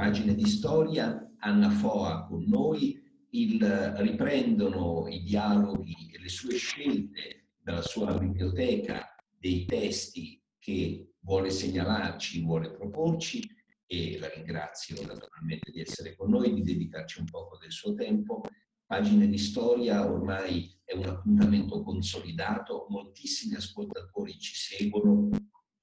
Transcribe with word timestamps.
pagine 0.00 0.34
di 0.34 0.46
storia, 0.46 1.30
Anna 1.40 1.68
Foa 1.68 2.24
con 2.24 2.44
noi, 2.46 2.98
il, 3.32 3.62
riprendono 3.98 5.06
i 5.08 5.22
dialoghi 5.22 6.10
e 6.10 6.18
le 6.18 6.28
sue 6.30 6.56
scelte 6.56 7.48
dalla 7.62 7.82
sua 7.82 8.16
biblioteca 8.16 9.14
dei 9.38 9.66
testi 9.66 10.42
che 10.58 11.16
vuole 11.18 11.50
segnalarci, 11.50 12.42
vuole 12.42 12.70
proporci 12.70 13.46
e 13.84 14.18
la 14.18 14.30
ringrazio 14.30 15.04
naturalmente 15.04 15.70
di 15.70 15.82
essere 15.82 16.16
con 16.16 16.30
noi, 16.30 16.54
di 16.54 16.62
dedicarci 16.62 17.20
un 17.20 17.26
poco 17.26 17.58
del 17.58 17.70
suo 17.70 17.92
tempo. 17.92 18.40
Pagine 18.86 19.28
di 19.28 19.36
storia 19.36 20.10
ormai 20.10 20.80
è 20.82 20.94
un 20.94 21.04
appuntamento 21.04 21.82
consolidato, 21.82 22.86
moltissimi 22.88 23.54
ascoltatori 23.54 24.38
ci 24.38 24.54
seguono 24.54 25.28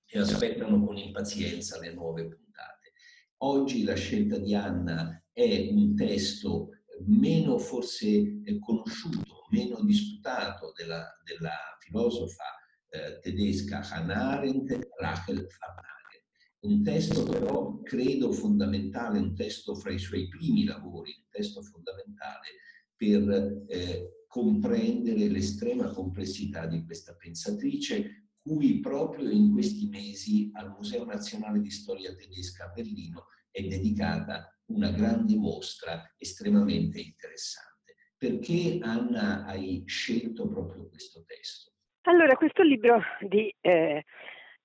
e 0.07 0.17
aspettano 0.17 0.83
con 0.83 0.97
impazienza 0.97 1.79
le 1.79 1.93
nuove 1.93 2.23
puntate. 2.23 2.46
Oggi 3.41 3.83
la 3.83 3.93
scelta 3.93 4.39
di 4.39 4.55
Anna 4.55 5.23
è 5.31 5.69
un 5.71 5.95
testo 5.95 6.69
meno 7.05 7.59
forse 7.59 8.07
eh, 8.07 8.57
conosciuto, 8.59 9.45
meno 9.51 9.83
disputato 9.83 10.71
della, 10.75 11.05
della 11.23 11.53
filosofa 11.79 12.45
eh, 12.89 13.19
tedesca 13.19 13.81
Hannah 13.81 14.37
Arendt, 14.37 14.71
Rachel 14.99 15.45
Farnagen. 15.51 16.23
Un 16.61 16.83
testo 16.83 17.23
però 17.25 17.79
credo 17.81 18.31
fondamentale, 18.31 19.19
un 19.19 19.35
testo 19.35 19.75
fra 19.75 19.91
i 19.91 19.99
suoi 19.99 20.27
primi 20.27 20.63
lavori, 20.63 21.13
un 21.15 21.27
testo 21.29 21.61
fondamentale 21.61 22.47
per 22.95 23.65
eh, 23.67 24.23
comprendere 24.27 25.27
l'estrema 25.27 25.91
complessità 25.91 26.65
di 26.65 26.83
questa 26.83 27.13
pensatrice, 27.13 28.26
cui 28.47 28.79
proprio 28.79 29.29
in 29.29 29.51
questi 29.51 29.87
mesi 29.89 30.49
al 30.53 30.69
Museo 30.69 31.03
Nazionale 31.03 31.59
di 31.59 31.69
Storia 31.69 32.15
Tedesca 32.15 32.65
a 32.65 32.71
Berlino 32.73 33.25
è 33.51 33.61
dedicata 33.61 34.57
una 34.67 34.89
grande 34.91 35.35
mostra 35.35 36.13
estremamente 36.17 36.99
interessante. 36.99 37.95
Perché 38.17 38.79
Anna 38.81 39.45
hai 39.45 39.83
scelto 39.85 40.47
proprio 40.47 40.87
questo 40.87 41.23
testo? 41.25 41.73
Allora, 42.03 42.35
questo 42.37 42.63
libro 42.63 43.01
di 43.19 43.53
eh, 43.59 44.05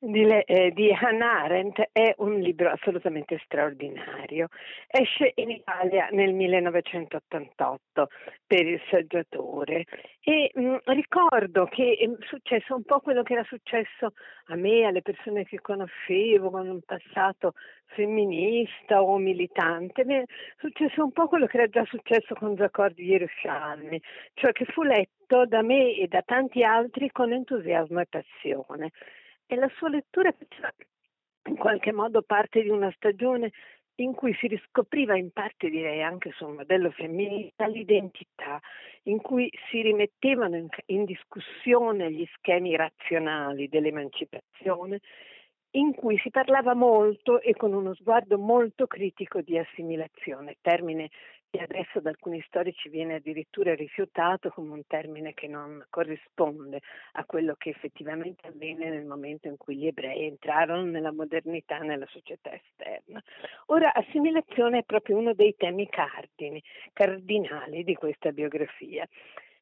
di, 0.04 0.28
eh, 0.28 0.72
di, 0.74 0.92
Hannah 0.92 1.42
Arendt 1.44 1.80
è 1.92 2.12
un 2.18 2.40
libro 2.40 2.70
assolutamente 2.70 3.40
straordinario. 3.44 4.48
Esce 4.88 5.30
in 5.36 5.50
Italia 5.50 6.08
nel 6.10 6.32
1988 6.32 8.08
per 8.44 8.66
il 8.66 8.80
saggiatore. 8.90 9.84
E 10.20 10.50
mh, 10.52 10.60
mm, 10.60 10.76
ricordo 10.86 11.66
che 11.66 11.96
è 12.00 12.24
successo 12.26 12.74
un 12.74 12.82
po' 12.82 12.98
quello 12.98 13.22
che 13.22 13.34
era 13.34 13.44
successo 13.44 14.12
a 14.46 14.56
me, 14.56 14.86
alle 14.86 15.02
persone 15.02 15.44
che 15.44 15.60
conoscevo 15.60 16.50
con 16.50 16.68
un 16.68 16.80
passato 16.84 17.52
femminista 17.94 19.02
o 19.02 19.18
militante, 19.18 20.02
è 20.02 20.24
successo 20.58 21.04
un 21.04 21.12
po' 21.12 21.28
quello 21.28 21.46
che 21.46 21.58
era 21.58 21.68
già 21.68 21.84
successo 21.84 22.34
con 22.34 22.56
Giacomo 22.56 22.88
di 22.88 23.04
Yerushalmi, 23.04 24.02
cioè 24.34 24.50
che 24.50 24.64
fu 24.64 24.82
letto 24.82 25.46
da 25.46 25.62
me 25.62 25.94
e 25.94 26.08
da 26.08 26.22
tanti 26.22 26.64
altri 26.64 27.10
con 27.12 27.32
entusiasmo 27.32 28.00
e 28.00 28.06
passione 28.08 28.90
e 29.52 29.56
la 29.56 29.70
sua 29.76 29.90
lettura 29.90 30.32
faceva 30.32 30.72
in 31.44 31.56
qualche 31.56 31.92
modo 31.92 32.22
parte 32.22 32.62
di 32.62 32.70
una 32.70 32.90
stagione 32.96 33.52
in 33.96 34.14
cui 34.14 34.34
si 34.36 34.46
riscopriva 34.46 35.14
in 35.14 35.30
parte 35.30 35.68
direi 35.68 36.02
anche 36.02 36.32
sul 36.32 36.54
modello 36.54 36.90
femminista 36.90 37.66
l'identità, 37.66 38.58
in 39.02 39.20
cui 39.20 39.52
si 39.68 39.82
rimettevano 39.82 40.56
in, 40.56 40.68
in 40.86 41.04
discussione 41.04 42.10
gli 42.10 42.26
schemi 42.36 42.74
razionali 42.74 43.68
dell'emancipazione, 43.68 45.00
in 45.72 45.94
cui 45.94 46.16
si 46.20 46.30
parlava 46.30 46.72
molto 46.72 47.38
e 47.38 47.52
con 47.54 47.74
uno 47.74 47.92
sguardo 47.94 48.38
molto 48.38 48.86
critico 48.86 49.42
di 49.42 49.58
assimilazione, 49.58 50.56
termine 50.62 51.10
e 51.54 51.60
adesso 51.60 52.00
da 52.00 52.08
alcuni 52.08 52.42
storici 52.46 52.88
viene 52.88 53.16
addirittura 53.16 53.74
rifiutato 53.74 54.48
come 54.48 54.72
un 54.72 54.86
termine 54.86 55.34
che 55.34 55.48
non 55.48 55.84
corrisponde 55.90 56.80
a 57.12 57.26
quello 57.26 57.56
che 57.58 57.68
effettivamente 57.68 58.46
avvenne 58.46 58.88
nel 58.88 59.04
momento 59.04 59.48
in 59.48 59.58
cui 59.58 59.76
gli 59.76 59.86
ebrei 59.86 60.24
entrarono 60.24 60.84
nella 60.84 61.12
modernità, 61.12 61.76
nella 61.80 62.06
società 62.06 62.50
esterna. 62.54 63.22
Ora, 63.66 63.92
assimilazione 63.92 64.78
è 64.78 64.82
proprio 64.84 65.18
uno 65.18 65.34
dei 65.34 65.54
temi 65.54 65.90
cardini, 65.90 66.62
cardinali 66.94 67.84
di 67.84 67.96
questa 67.96 68.32
biografia. 68.32 69.06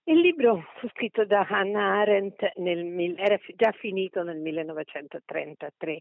Il 0.05 0.19
libro 0.19 0.65
fu 0.79 0.89
scritto 0.89 1.25
da 1.25 1.47
Hannah 1.49 2.01
Arendt, 2.01 2.53
nel, 2.57 3.15
era 3.19 3.39
già 3.55 3.71
finito 3.73 4.23
nel 4.23 4.39
1933, 4.39 6.01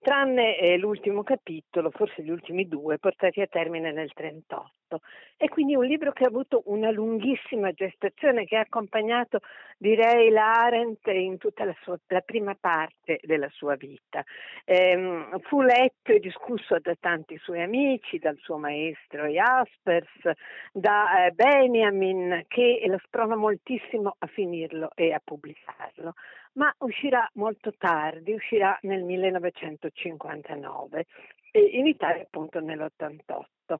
tranne 0.00 0.58
eh, 0.58 0.76
l'ultimo 0.78 1.22
capitolo, 1.22 1.90
forse 1.90 2.22
gli 2.22 2.30
ultimi 2.30 2.66
due, 2.66 2.98
portati 2.98 3.42
a 3.42 3.46
termine 3.46 3.92
nel 3.92 4.10
1938. 4.16 5.00
È 5.36 5.48
quindi 5.48 5.74
un 5.74 5.84
libro 5.84 6.12
che 6.12 6.24
ha 6.24 6.28
avuto 6.28 6.62
una 6.66 6.90
lunghissima 6.90 7.72
gestazione, 7.72 8.44
che 8.44 8.56
ha 8.56 8.60
accompagnato, 8.60 9.40
direi, 9.76 10.30
l'Arendt 10.30 11.06
in 11.08 11.38
tutta 11.38 11.64
la, 11.64 11.74
sua, 11.82 11.98
la 12.08 12.20
prima 12.20 12.56
parte 12.58 13.18
della 13.22 13.48
sua 13.50 13.74
vita. 13.76 14.22
Ehm, 14.64 15.40
fu 15.40 15.60
letto 15.60 16.12
e 16.12 16.20
discusso 16.20 16.78
da 16.80 16.94
tanti 16.98 17.36
suoi 17.38 17.62
amici, 17.62 18.18
dal 18.18 18.38
suo 18.38 18.56
maestro 18.58 19.26
Jaspers, 19.26 20.30
da 20.72 21.26
eh, 21.26 21.30
Benjamin, 21.32 22.44
che 22.46 22.82
lo 22.86 22.98
sprona 23.34 23.36
moltissimo 23.36 24.16
a 24.18 24.26
finirlo 24.26 24.90
e 24.94 25.12
a 25.12 25.20
pubblicarlo 25.22 26.14
ma 26.52 26.74
uscirà 26.78 27.28
molto 27.34 27.74
tardi, 27.76 28.32
uscirà 28.32 28.78
nel 28.82 29.02
1959 29.02 31.04
e 31.50 31.60
in 31.60 31.86
Italia 31.86 32.22
appunto 32.22 32.60
nell'88. 32.60 33.74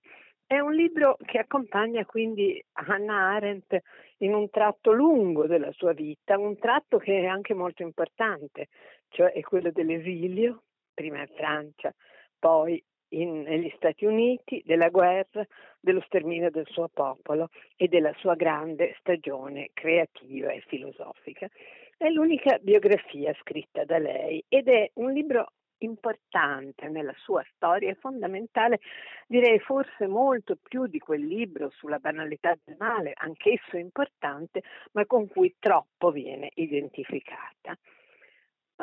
È 0.46 0.58
un 0.58 0.74
libro 0.74 1.16
che 1.24 1.38
accompagna 1.38 2.04
quindi 2.04 2.62
Hannah 2.72 3.34
Arendt 3.34 3.78
in 4.18 4.34
un 4.34 4.50
tratto 4.50 4.92
lungo 4.92 5.46
della 5.46 5.72
sua 5.72 5.92
vita, 5.92 6.36
un 6.36 6.58
tratto 6.58 6.98
che 6.98 7.20
è 7.20 7.26
anche 7.26 7.54
molto 7.54 7.82
importante, 7.82 8.68
cioè 9.08 9.32
è 9.32 9.40
quello 9.42 9.70
dell'esilio, 9.70 10.64
prima 10.92 11.20
in 11.20 11.30
Francia, 11.34 11.94
poi 12.38 12.82
in, 13.20 13.42
negli 13.42 13.72
Stati 13.76 14.04
Uniti, 14.04 14.62
della 14.64 14.88
guerra, 14.88 15.46
dello 15.80 16.00
sterminio 16.06 16.50
del 16.50 16.66
suo 16.66 16.88
popolo 16.88 17.50
e 17.76 17.88
della 17.88 18.12
sua 18.18 18.34
grande 18.34 18.96
stagione 18.98 19.70
creativa 19.72 20.50
e 20.50 20.62
filosofica. 20.66 21.48
È 21.96 22.08
l'unica 22.08 22.58
biografia 22.60 23.34
scritta 23.40 23.84
da 23.84 23.98
lei 23.98 24.44
ed 24.48 24.68
è 24.68 24.90
un 24.94 25.12
libro 25.12 25.52
importante 25.78 26.88
nella 26.88 27.14
sua 27.18 27.44
storia, 27.54 27.90
è 27.90 27.96
fondamentale, 27.96 28.80
direi 29.26 29.58
forse 29.58 30.06
molto 30.06 30.56
più 30.60 30.86
di 30.86 30.98
quel 30.98 31.24
libro 31.24 31.70
sulla 31.70 31.98
banalità 31.98 32.56
del 32.64 32.76
male, 32.78 33.12
anch'esso 33.14 33.76
importante, 33.76 34.62
ma 34.92 35.04
con 35.06 35.28
cui 35.28 35.54
troppo 35.58 36.10
viene 36.10 36.50
identificata. 36.54 37.76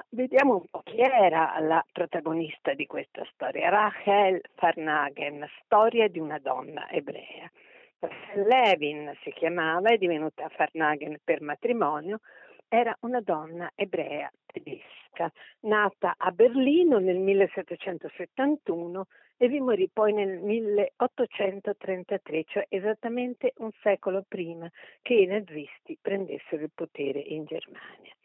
Vediamo 0.09 0.55
un 0.55 0.65
po' 0.69 0.83
chi 0.83 0.99
era 0.99 1.59
la 1.59 1.85
protagonista 1.91 2.73
di 2.73 2.85
questa 2.85 3.27
storia. 3.33 3.67
Rachel 3.67 4.39
Farnagen, 4.55 5.45
storia 5.63 6.07
di 6.07 6.17
una 6.17 6.39
donna 6.39 6.89
ebrea. 6.89 7.51
Levin 8.35 9.11
si 9.21 9.31
chiamava, 9.31 9.89
è 9.89 9.97
divenuta 9.97 10.47
Farnagen 10.47 11.17
per 11.21 11.41
matrimonio, 11.41 12.21
era 12.69 12.95
una 13.01 13.19
donna 13.19 13.69
ebrea 13.75 14.31
tedesca, 14.45 15.29
nata 15.61 16.13
a 16.17 16.31
Berlino 16.31 16.99
nel 16.99 17.17
1771 17.17 19.07
e 19.35 19.49
vi 19.49 19.59
morì 19.59 19.89
poi 19.91 20.13
nel 20.13 20.39
1833, 20.39 22.43
cioè 22.45 22.65
esattamente 22.69 23.51
un 23.57 23.71
secolo 23.81 24.23
prima 24.25 24.71
che 25.01 25.15
i 25.15 25.25
nazisti 25.25 25.97
prendessero 26.01 26.63
il 26.63 26.71
potere 26.73 27.19
in 27.19 27.43
Germania. 27.43 28.15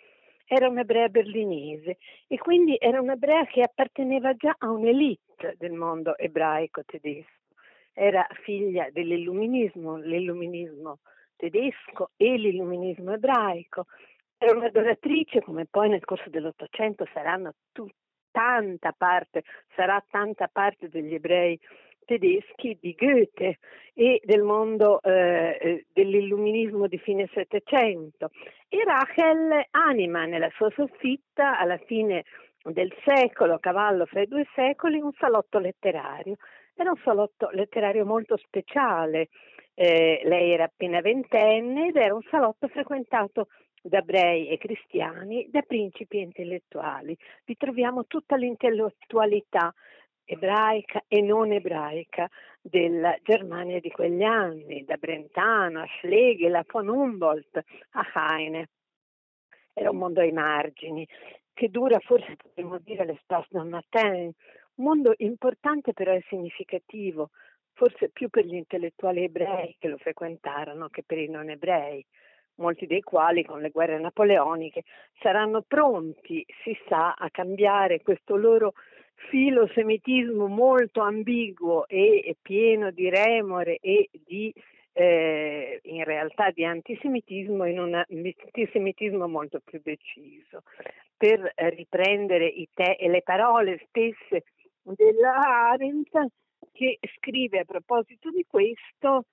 Era 0.48 0.68
un'ebrea 0.68 1.08
berlinese 1.08 1.98
e 2.28 2.38
quindi 2.38 2.76
era 2.78 3.00
un'ebrea 3.00 3.44
che 3.46 3.62
apparteneva 3.62 4.34
già 4.34 4.54
a 4.56 4.70
un'elite 4.70 5.56
del 5.58 5.72
mondo 5.72 6.16
ebraico 6.16 6.82
tedesco. 6.84 7.54
Era 7.92 8.26
figlia 8.42 8.88
dell'illuminismo, 8.90 9.96
l'illuminismo 9.96 11.00
tedesco 11.36 12.10
e 12.16 12.36
l'illuminismo 12.36 13.12
ebraico 13.12 13.86
era 14.38 14.56
un'adoratrice, 14.56 15.40
come 15.40 15.64
poi 15.64 15.88
nel 15.88 16.04
corso 16.04 16.28
dell'Ottocento 16.28 17.06
saranno 17.12 17.54
tu, 17.72 17.88
tanta 18.30 18.92
parte, 18.92 19.44
sarà 19.74 20.02
tanta 20.10 20.48
parte 20.48 20.90
degli 20.90 21.14
ebrei 21.14 21.58
tedeschi 22.06 22.78
di 22.80 22.94
Goethe 22.96 23.58
e 23.92 24.20
del 24.24 24.42
mondo 24.42 25.02
eh, 25.02 25.58
eh 25.60 25.86
dell'illuminismo 25.92 26.86
di 26.86 26.98
fine 26.98 27.28
Settecento. 27.34 28.30
E 28.68 28.82
Rachel 28.84 29.66
anima 29.72 30.24
nella 30.24 30.50
sua 30.54 30.70
soffitta 30.70 31.58
alla 31.58 31.78
fine 31.84 32.24
del 32.62 32.92
secolo, 33.04 33.54
a 33.54 33.60
cavallo 33.60 34.06
fra 34.06 34.22
i 34.22 34.26
due 34.26 34.46
secoli, 34.54 34.98
un 34.98 35.12
salotto 35.18 35.58
letterario. 35.58 36.36
Era 36.74 36.90
un 36.90 37.00
salotto 37.02 37.50
letterario 37.52 38.04
molto 38.04 38.36
speciale. 38.36 39.28
Eh, 39.74 40.22
lei 40.24 40.52
era 40.52 40.64
appena 40.64 41.00
ventenne 41.00 41.88
ed 41.88 41.96
era 41.96 42.14
un 42.14 42.22
salotto 42.30 42.66
frequentato 42.68 43.48
da 43.82 43.98
ebrei 43.98 44.48
e 44.48 44.58
cristiani, 44.58 45.46
da 45.50 45.62
principi 45.62 46.18
intellettuali. 46.18 47.16
Vi 47.44 47.56
troviamo 47.56 48.06
tutta 48.06 48.36
l'intellettualità 48.36 49.72
ebraica 50.26 51.02
e 51.08 51.22
non 51.22 51.52
ebraica 51.52 52.28
della 52.60 53.16
Germania 53.22 53.80
di 53.80 53.90
quegli 53.90 54.22
anni, 54.22 54.84
da 54.84 54.96
Brentano 54.96 55.80
a 55.80 55.86
Schlegel, 55.98 56.54
a 56.54 56.64
von 56.66 56.88
Humboldt, 56.88 57.62
a 57.92 58.06
Heine. 58.14 58.68
Era 59.72 59.90
un 59.90 59.98
mondo 59.98 60.20
ai 60.20 60.32
margini, 60.32 61.06
che 61.54 61.70
dura 61.70 61.98
forse 62.00 62.36
potremmo 62.36 62.78
dire 62.78 63.04
l'espace 63.04 63.48
d'un 63.50 63.68
matin, 63.68 64.32
un 64.74 64.84
mondo 64.84 65.14
importante 65.18 65.92
però 65.92 66.12
è 66.12 66.22
significativo, 66.28 67.30
forse 67.72 68.10
più 68.10 68.28
per 68.28 68.44
gli 68.44 68.54
intellettuali 68.54 69.22
ebrei 69.22 69.76
che 69.78 69.88
lo 69.88 69.96
frequentarono 69.96 70.88
che 70.88 71.02
per 71.04 71.18
i 71.18 71.28
non 71.28 71.50
ebrei, 71.50 72.04
molti 72.56 72.86
dei 72.86 73.02
quali 73.02 73.44
con 73.44 73.60
le 73.60 73.70
guerre 73.70 73.98
napoleoniche 73.98 74.82
saranno 75.20 75.62
pronti, 75.62 76.44
si 76.62 76.76
sa, 76.88 77.12
a 77.12 77.30
cambiare 77.30 78.02
questo 78.02 78.36
loro 78.36 78.72
filosemitismo 79.30 80.46
molto 80.46 81.00
ambiguo 81.00 81.86
e 81.88 82.36
pieno 82.40 82.90
di 82.90 83.08
remore 83.08 83.78
e 83.80 84.08
di 84.12 84.52
eh, 84.92 85.80
in 85.82 86.04
realtà 86.04 86.50
di 86.50 86.64
antisemitismo 86.64 87.66
in 87.66 87.78
un 87.78 87.94
antisemitismo 87.94 89.28
molto 89.28 89.60
più 89.62 89.80
deciso. 89.82 90.62
Per 91.16 91.52
riprendere 91.54 92.52
te- 92.72 92.96
le 92.98 93.22
parole 93.22 93.84
stesse 93.88 94.44
della 94.82 95.70
Arendt 95.70 96.10
che 96.72 96.98
scrive 97.16 97.60
a 97.60 97.64
proposito 97.64 98.30
di 98.30 98.44
questo 98.48 99.24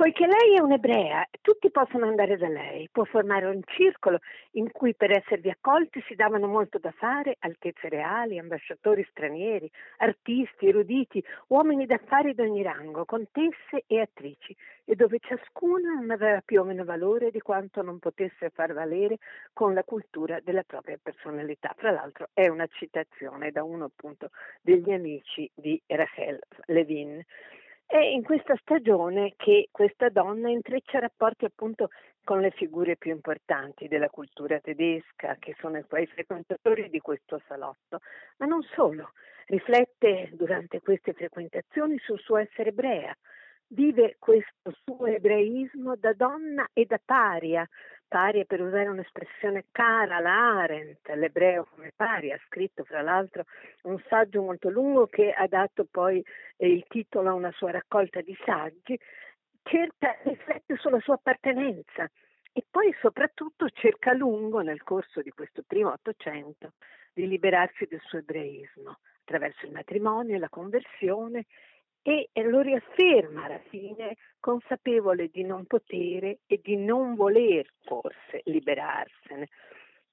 Poiché 0.00 0.26
lei 0.26 0.54
è 0.56 0.62
un'ebrea, 0.62 1.28
tutti 1.42 1.70
possono 1.70 2.06
andare 2.06 2.38
da 2.38 2.48
lei, 2.48 2.88
può 2.90 3.04
formare 3.04 3.44
un 3.44 3.60
circolo 3.66 4.20
in 4.52 4.72
cui 4.72 4.94
per 4.94 5.10
esservi 5.10 5.50
accolti 5.50 6.02
si 6.06 6.14
davano 6.14 6.46
molto 6.46 6.78
da 6.78 6.90
fare 6.90 7.36
altezze 7.40 7.90
reali, 7.90 8.38
ambasciatori 8.38 9.06
stranieri, 9.10 9.70
artisti, 9.98 10.68
eruditi, 10.68 11.22
uomini 11.48 11.84
d'affari 11.84 12.32
d'ogni 12.32 12.62
rango, 12.62 13.04
contesse 13.04 13.84
e 13.86 14.00
attrici, 14.00 14.56
e 14.86 14.96
dove 14.96 15.18
ciascuna 15.20 15.92
non 15.92 16.10
aveva 16.10 16.40
più 16.42 16.62
o 16.62 16.64
meno 16.64 16.84
valore 16.84 17.30
di 17.30 17.40
quanto 17.40 17.82
non 17.82 17.98
potesse 17.98 18.48
far 18.48 18.72
valere 18.72 19.18
con 19.52 19.74
la 19.74 19.84
cultura 19.84 20.40
della 20.42 20.62
propria 20.62 20.98
personalità. 21.00 21.74
Fra 21.76 21.90
l'altro 21.90 22.30
è 22.32 22.48
una 22.48 22.66
citazione 22.68 23.50
da 23.50 23.62
uno 23.64 23.84
appunto 23.84 24.30
degli 24.62 24.92
amici 24.92 25.50
di 25.54 25.78
Rachel 25.88 26.38
Levin. 26.68 27.22
È 27.90 27.98
in 27.98 28.22
questa 28.22 28.54
stagione 28.60 29.34
che 29.36 29.68
questa 29.72 30.10
donna 30.10 30.48
intreccia 30.48 31.00
rapporti 31.00 31.44
appunto 31.44 31.90
con 32.22 32.38
le 32.38 32.52
figure 32.52 32.96
più 32.96 33.10
importanti 33.10 33.88
della 33.88 34.08
cultura 34.08 34.60
tedesca, 34.60 35.34
che 35.40 35.56
sono 35.58 35.76
i 35.76 35.84
suoi 35.88 36.06
frequentatori 36.06 36.88
di 36.88 37.00
questo 37.00 37.42
salotto, 37.48 37.98
ma 38.36 38.46
non 38.46 38.62
solo, 38.76 39.10
riflette 39.46 40.28
durante 40.34 40.80
queste 40.80 41.14
frequentazioni 41.14 41.98
sul 41.98 42.20
suo 42.20 42.36
essere 42.36 42.68
ebrea, 42.68 43.12
vive 43.66 44.14
questo 44.20 44.72
suo 44.84 45.06
ebraismo 45.06 45.96
da 45.96 46.12
donna 46.12 46.68
e 46.72 46.84
da 46.84 47.00
paria, 47.04 47.68
paria 48.10 48.44
per 48.44 48.60
usare 48.60 48.88
un'espressione 48.88 49.66
cara 49.70 50.16
alla 50.16 50.58
Arendt, 50.58 51.08
l'ebreo 51.14 51.68
come 51.72 51.92
paria, 51.94 52.34
ha 52.34 52.40
scritto 52.46 52.82
fra 52.82 53.02
l'altro 53.02 53.44
un 53.82 54.02
saggio 54.08 54.42
molto 54.42 54.68
lungo 54.68 55.06
che 55.06 55.30
ha 55.30 55.46
dato 55.46 55.86
poi 55.88 56.20
eh, 56.56 56.68
il 56.68 56.84
titolo 56.88 57.28
a 57.28 57.34
una 57.34 57.52
sua 57.52 57.70
raccolta 57.70 58.20
di 58.20 58.36
saggi, 58.44 58.98
cerca, 59.62 60.16
riflette 60.24 60.76
sulla 60.76 60.98
sua 60.98 61.14
appartenenza 61.14 62.10
e 62.52 62.64
poi 62.68 62.92
soprattutto 63.00 63.70
cerca 63.70 64.10
a 64.10 64.14
lungo 64.14 64.60
nel 64.60 64.82
corso 64.82 65.22
di 65.22 65.30
questo 65.30 65.62
primo 65.64 65.92
Ottocento 65.92 66.72
di 67.12 67.28
liberarsi 67.28 67.86
del 67.88 68.00
suo 68.02 68.18
ebraismo 68.18 68.98
attraverso 69.20 69.66
il 69.66 69.72
matrimonio 69.72 70.34
e 70.34 70.40
la 70.40 70.48
conversione 70.48 71.46
e 72.02 72.28
lo 72.34 72.60
riafferma 72.60 73.44
alla 73.44 73.60
fine 73.68 74.16
consapevole 74.40 75.28
di 75.28 75.42
non 75.44 75.66
potere 75.66 76.38
e 76.46 76.60
di 76.62 76.76
non 76.76 77.14
voler 77.14 77.66
forse 77.82 78.40
liberarsene. 78.44 79.48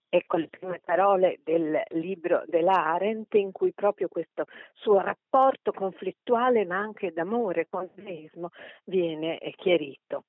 Ecco 0.09 0.37
le 0.37 0.47
prime 0.47 0.79
parole 0.83 1.39
del 1.43 1.81
libro 1.89 2.43
dell'Arendt 2.45 3.33
in 3.35 3.51
cui 3.51 3.73
proprio 3.73 4.07
questo 4.07 4.45
suo 4.73 5.01
rapporto 5.01 5.73
conflittuale 5.73 6.65
ma 6.65 6.77
anche 6.77 7.11
d'amore 7.11 7.67
con 7.69 7.89
l'ebraismo 7.93 8.49
viene 8.85 9.37
chiarito. 9.57 10.23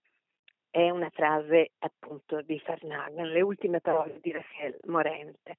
È 0.70 0.90
una 0.90 1.10
frase 1.10 1.72
appunto 1.78 2.42
di 2.42 2.58
Farnagan, 2.58 3.28
le 3.28 3.40
ultime 3.40 3.80
parole 3.80 4.18
di 4.20 4.32
Rachel 4.32 4.78
Morente. 4.86 5.56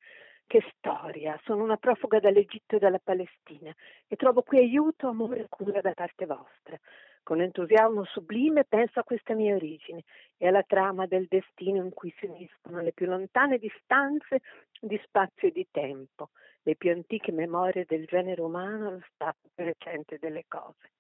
Che 0.50 0.64
storia! 0.76 1.40
Sono 1.44 1.62
una 1.62 1.78
profuga 1.78 2.20
dall'Egitto 2.20 2.78
e 2.78 2.80
dalla 2.80 2.98
Palestina 2.98 3.72
e 4.08 4.16
trovo 4.16 4.42
qui 4.42 4.58
aiuto, 4.58 5.08
amore 5.08 5.42
e 5.42 5.48
cura 5.48 5.80
da 5.80 5.92
parte 5.94 6.26
vostra. 6.26 6.76
Con 7.22 7.40
entusiasmo 7.40 8.04
sublime 8.06 8.64
penso 8.64 9.00
a 9.00 9.04
questa 9.04 9.36
mia 9.36 9.54
origine 9.54 10.06
e 10.38 10.48
alla 10.48 10.64
trama 10.64 11.06
del 11.06 11.28
destino 11.30 11.84
in 11.84 11.94
cui 11.94 12.12
si 12.18 12.26
uniscono 12.26 12.82
le 12.82 12.94
più 12.94 13.06
lontane 13.06 13.60
distanze 13.60 14.40
di 14.82 15.00
spazio 15.04 15.50
e 15.50 15.52
di 15.52 15.68
tempo, 15.70 16.32
le 16.64 16.76
più 16.76 16.90
antiche 16.90 17.32
memorie 17.32 17.86
del 17.88 18.06
genere 18.06 18.42
umano, 18.42 18.90
lo 18.90 19.04
stato 19.14 19.52
recente 19.54 20.18
delle 20.18 20.46
cose. 20.48 20.94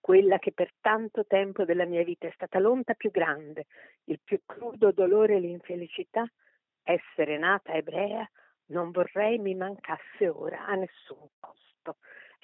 Quella 0.00 0.38
che 0.38 0.52
per 0.52 0.70
tanto 0.80 1.26
tempo 1.26 1.66
della 1.66 1.84
mia 1.84 2.02
vita 2.02 2.26
è 2.26 2.32
stata 2.32 2.58
l'onta 2.58 2.94
più 2.94 3.10
grande, 3.10 3.66
il 4.04 4.20
più 4.24 4.40
crudo 4.46 4.92
dolore 4.92 5.34
e 5.36 5.40
l'infelicità, 5.40 6.26
essere 6.82 7.36
nata 7.36 7.74
ebrea, 7.74 8.26
non 8.66 8.90
vorrei 8.90 9.38
mi 9.38 9.54
mancasse 9.54 10.28
ora 10.28 10.66
a 10.66 10.74
nessun 10.74 11.28
costo. 11.38 11.96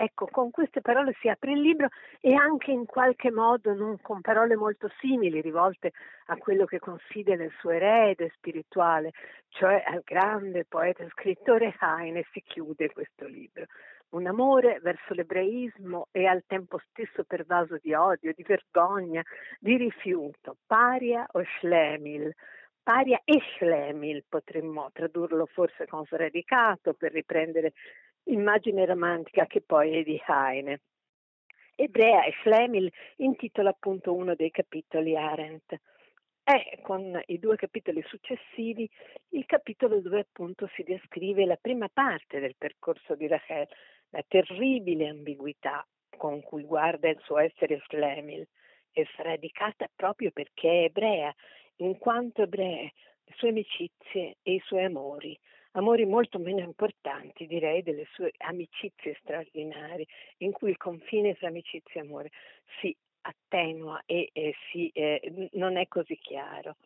Ecco, 0.02 0.28
con 0.28 0.50
queste 0.50 0.81
parole 0.81 1.14
si 1.20 1.28
apre 1.28 1.52
il 1.52 1.61
libro 1.61 1.88
e 2.20 2.32
anche 2.32 2.70
in 2.70 2.87
qualche 2.87 3.31
modo, 3.31 3.75
non 3.75 4.00
con 4.00 4.22
parole 4.22 4.56
molto 4.56 4.90
simili 4.99 5.43
rivolte 5.43 5.93
a 6.28 6.38
quello 6.38 6.64
che 6.64 6.78
considera 6.78 7.44
il 7.44 7.52
suo 7.58 7.69
erede 7.69 8.32
spirituale, 8.34 9.11
cioè 9.49 9.82
al 9.87 10.00
grande 10.02 10.64
poeta 10.64 11.05
e 11.05 11.11
scrittore 11.11 11.76
Heine, 11.78 12.25
si 12.32 12.40
chiude 12.40 12.90
questo 12.90 13.26
libro. 13.26 13.66
Un 14.12 14.26
amore 14.26 14.81
verso 14.81 15.12
l'ebraismo 15.12 16.08
e 16.12 16.25
al 16.25 16.44
tempo 16.46 16.81
stesso 16.88 17.25
pervaso 17.25 17.76
di 17.76 17.93
odio, 17.93 18.32
di 18.34 18.43
vergogna, 18.43 19.23
di 19.58 19.76
rifiuto, 19.76 20.56
paria 20.66 21.26
o 21.32 21.43
schlemil, 21.58 22.34
paria 22.82 23.21
e 23.25 23.41
schlemil, 23.56 24.25
potremmo 24.29 24.91
tradurlo 24.93 25.47
forse 25.47 25.87
con 25.87 26.05
sradicato 26.06 26.94
per 26.94 27.12
riprendere 27.12 27.73
immagine 28.25 28.85
romantica 28.87 29.47
che 29.47 29.61
poi 29.61 29.97
è 29.97 30.02
di 30.02 30.21
Heine. 30.26 30.81
Ebrea 31.81 32.25
e 32.25 32.35
Schlemil 32.43 32.93
intitola 33.16 33.71
appunto 33.71 34.12
uno 34.12 34.35
dei 34.35 34.50
capitoli 34.50 35.16
Arendt. 35.16 35.81
È 36.43 36.78
con 36.83 37.19
i 37.26 37.38
due 37.38 37.57
capitoli 37.57 38.02
successivi 38.07 38.88
il 39.31 39.47
capitolo 39.47 40.00
dove 40.00 40.21
appunto 40.21 40.69
si 40.75 40.83
descrive 40.83 41.47
la 41.47 41.57
prima 41.57 41.88
parte 41.88 42.38
del 42.38 42.54
percorso 42.59 43.14
di 43.14 43.26
Rachel, 43.26 43.66
la 44.11 44.23
terribile 44.28 45.09
ambiguità 45.09 45.87
con 46.16 46.43
cui 46.43 46.64
guarda 46.64 47.09
il 47.09 47.21
suo 47.23 47.38
essere 47.38 47.81
Schlemil, 47.87 48.47
è 48.93 49.02
sradicata 49.16 49.88
proprio 49.95 50.33
perché 50.33 50.69
è 50.69 50.85
ebrea, 50.85 51.35
in 51.80 51.99
quanto 51.99 52.42
ebree, 52.42 52.92
le 53.25 53.34
sue 53.37 53.50
amicizie 53.50 54.37
e 54.42 54.54
i 54.54 54.62
suoi 54.64 54.84
amori, 54.84 55.38
amori 55.72 56.04
molto 56.04 56.38
meno 56.38 56.60
importanti, 56.60 57.46
direi, 57.46 57.82
delle 57.82 58.06
sue 58.12 58.32
amicizie 58.38 59.16
straordinarie, 59.20 60.06
in 60.38 60.52
cui 60.52 60.70
il 60.70 60.76
confine 60.76 61.37
tra 61.37 61.49
amicizia 61.49 62.00
e 62.00 62.04
amore 62.04 62.30
si 62.80 62.94
attenua 63.22 64.02
e, 64.06 64.30
e 64.32 64.54
si, 64.70 64.88
eh, 64.88 65.49
non 65.52 65.76
è 65.76 65.87
così 65.88 66.16
chiaro 66.16 66.76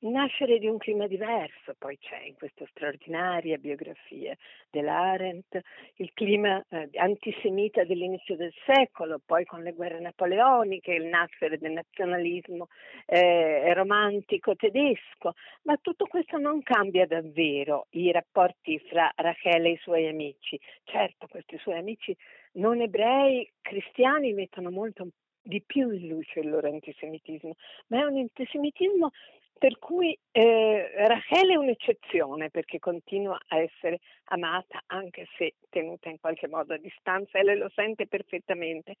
nascere 0.00 0.58
di 0.58 0.66
un 0.66 0.76
clima 0.78 1.06
diverso, 1.06 1.74
poi 1.78 1.96
c'è 1.98 2.22
in 2.24 2.34
questa 2.34 2.66
straordinaria 2.70 3.56
biografia 3.56 4.36
dell'Arendt 4.70 5.58
il 5.96 6.10
clima 6.12 6.62
eh, 6.68 6.88
antisemita 6.96 7.84
dell'inizio 7.84 8.36
del 8.36 8.52
secolo, 8.64 9.20
poi 9.24 9.44
con 9.44 9.62
le 9.62 9.72
guerre 9.72 10.00
napoleoniche, 10.00 10.92
il 10.92 11.06
nascere 11.06 11.58
del 11.58 11.72
nazionalismo 11.72 12.68
eh, 13.06 13.72
romantico 13.74 14.54
tedesco, 14.54 15.32
ma 15.62 15.76
tutto 15.80 16.06
questo 16.06 16.38
non 16.38 16.62
cambia 16.62 17.06
davvero 17.06 17.86
i 17.90 18.12
rapporti 18.12 18.78
fra 18.78 19.10
Rachele 19.14 19.68
e 19.68 19.72
i 19.72 19.78
suoi 19.78 20.06
amici. 20.06 20.60
Certo, 20.84 21.26
questi 21.26 21.56
suoi 21.58 21.78
amici 21.78 22.14
non 22.52 22.80
ebrei 22.80 23.50
cristiani 23.60 24.32
mettono 24.32 24.70
molto 24.70 25.08
di 25.46 25.62
più 25.64 25.90
in 25.90 26.08
luce 26.08 26.40
il 26.40 26.50
loro 26.50 26.68
antisemitismo, 26.68 27.54
ma 27.88 28.00
è 28.00 28.04
un 28.04 28.18
antisemitismo 28.18 29.10
Per 29.58 29.78
cui 29.78 30.16
eh, 30.32 31.06
Rachele 31.06 31.54
è 31.54 31.56
un'eccezione 31.56 32.50
perché 32.50 32.78
continua 32.78 33.38
a 33.48 33.58
essere 33.58 34.00
amata 34.24 34.82
anche 34.86 35.26
se 35.38 35.54
tenuta 35.70 36.10
in 36.10 36.20
qualche 36.20 36.46
modo 36.46 36.74
a 36.74 36.78
distanza 36.78 37.38
e 37.38 37.42
lei 37.42 37.56
lo 37.56 37.70
sente 37.74 38.06
perfettamente, 38.06 38.96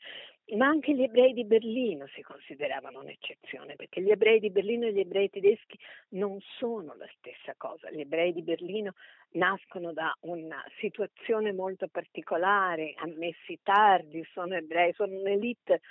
ma 0.56 0.66
anche 0.66 0.94
gli 0.94 1.02
ebrei 1.02 1.34
di 1.34 1.44
Berlino 1.44 2.06
si 2.14 2.22
consideravano 2.22 3.00
un'eccezione 3.00 3.76
perché 3.76 4.00
gli 4.00 4.10
ebrei 4.10 4.40
di 4.40 4.48
Berlino 4.48 4.86
e 4.86 4.92
gli 4.92 5.00
ebrei 5.00 5.28
tedeschi 5.28 5.78
non 6.10 6.40
sono 6.58 6.94
la 6.96 7.08
stessa 7.18 7.52
cosa. 7.58 7.90
Gli 7.90 8.00
ebrei 8.00 8.32
di 8.32 8.42
Berlino 8.42 8.92
nascono 9.32 9.92
da 9.92 10.16
una 10.20 10.64
situazione 10.78 11.52
molto 11.52 11.86
particolare, 11.88 12.94
ammessi 12.96 13.58
tardi, 13.62 14.26
sono 14.32 14.54
ebrei, 14.54 14.94
sono 14.94 15.18
un'elite 15.18 15.82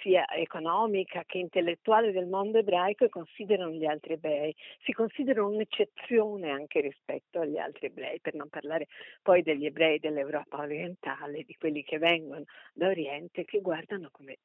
sia 0.00 0.24
economica 0.28 1.24
che 1.26 1.38
intellettuale 1.38 2.12
del 2.12 2.26
mondo 2.26 2.58
ebraico 2.58 3.04
e 3.04 3.08
considerano 3.08 3.72
gli 3.72 3.84
altri 3.84 4.14
ebrei, 4.14 4.54
si 4.82 4.92
considerano 4.92 5.48
un'eccezione 5.48 6.50
anche 6.50 6.80
rispetto 6.80 7.40
agli 7.40 7.58
altri 7.58 7.86
ebrei, 7.86 8.20
per 8.20 8.34
non 8.34 8.48
parlare 8.48 8.88
poi 9.22 9.42
degli 9.42 9.66
ebrei 9.66 9.98
dell'Europa 9.98 10.58
orientale, 10.58 11.44
di 11.44 11.56
quelli 11.56 11.82
che 11.82 11.98
vengono 11.98 12.44
da 12.72 12.88
Oriente, 12.88 13.44
che 13.44 13.60
guardano 13.60 14.08
come 14.10 14.38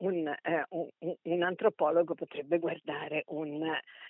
un, 0.00 0.26
eh, 0.26 0.64
un, 0.70 0.88
un, 1.22 1.42
antropologo 1.42 2.14
potrebbe 2.14 2.58
guardare 2.58 3.24
un, 3.28 3.62